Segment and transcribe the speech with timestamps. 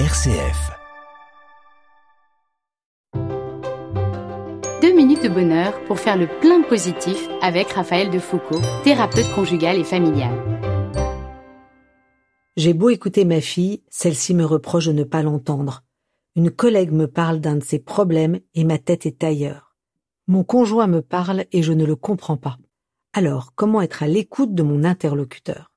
[0.00, 0.72] RCF.
[4.82, 9.84] Deux minutes de bonheur pour faire le plein positif avec Raphaël Defoucault, thérapeute conjugal et
[9.84, 10.34] familial.
[12.56, 15.84] J'ai beau écouter ma fille, celle-ci me reproche de ne pas l'entendre.
[16.34, 19.76] Une collègue me parle d'un de ses problèmes et ma tête est ailleurs.
[20.26, 22.58] Mon conjoint me parle et je ne le comprends pas.
[23.12, 25.70] Alors, comment être à l'écoute de mon interlocuteur?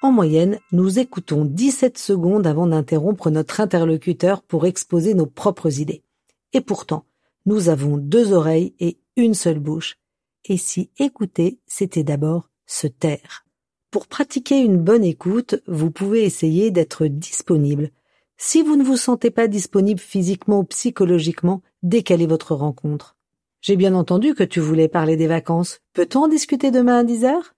[0.00, 6.04] En moyenne, nous écoutons 17 secondes avant d'interrompre notre interlocuteur pour exposer nos propres idées.
[6.52, 7.04] Et pourtant,
[7.46, 9.96] nous avons deux oreilles et une seule bouche.
[10.44, 13.44] Et si écouter, c'était d'abord se taire.
[13.90, 17.90] Pour pratiquer une bonne écoute, vous pouvez essayer d'être disponible.
[18.36, 23.16] Si vous ne vous sentez pas disponible physiquement ou psychologiquement, décalez votre rencontre.
[23.62, 25.80] J'ai bien entendu que tu voulais parler des vacances.
[25.92, 27.54] Peut-on discuter demain à 10 heures?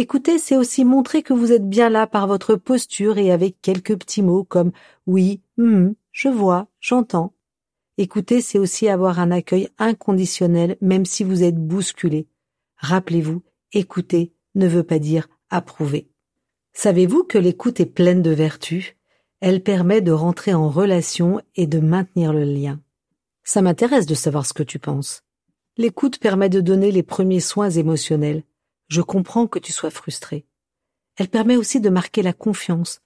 [0.00, 3.98] Écoutez, c'est aussi montrer que vous êtes bien là par votre posture et avec quelques
[3.98, 4.70] petits mots comme
[5.08, 7.34] oui, hum, je vois, j'entends.
[7.96, 12.28] Écouter, c'est aussi avoir un accueil inconditionnel même si vous êtes bousculé.
[12.76, 16.08] Rappelez-vous, écouter ne veut pas dire approuver.
[16.74, 18.94] Savez-vous que l'écoute est pleine de vertus?
[19.40, 22.80] Elle permet de rentrer en relation et de maintenir le lien.
[23.42, 25.24] Ça m'intéresse de savoir ce que tu penses.
[25.76, 28.44] L'écoute permet de donner les premiers soins émotionnels.
[28.88, 30.46] Je comprends que tu sois frustré.
[31.16, 33.00] Elle permet aussi de marquer la confiance.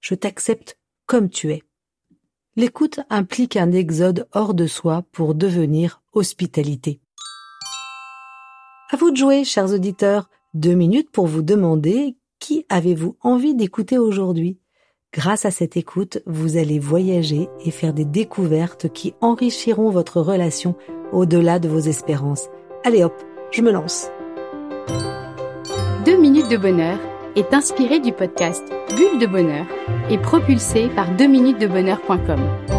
[0.00, 1.62] Je t'accepte comme tu es.
[2.56, 7.00] L'écoute implique un exode hors de soi pour devenir hospitalité.
[8.90, 10.28] À vous de jouer, chers auditeurs.
[10.54, 14.58] Deux minutes pour vous demander qui avez-vous envie d'écouter aujourd'hui?
[15.12, 20.74] Grâce à cette écoute, vous allez voyager et faire des découvertes qui enrichiront votre relation
[21.12, 22.48] au-delà de vos espérances.
[22.84, 23.14] Allez hop,
[23.50, 24.08] je me lance.
[26.08, 26.98] Deux minutes de bonheur
[27.36, 28.64] est inspiré du podcast
[28.96, 29.66] Bulle de bonheur
[30.08, 32.77] et propulsé par 2minutesdebonheur.com.